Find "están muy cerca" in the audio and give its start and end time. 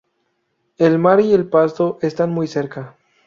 2.01-2.95